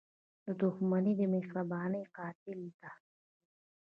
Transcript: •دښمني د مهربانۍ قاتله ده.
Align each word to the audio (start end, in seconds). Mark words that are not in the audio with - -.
•دښمني 0.61 1.13
د 1.19 1.21
مهربانۍ 1.33 2.03
قاتله 2.15 2.69
ده. 2.81 2.91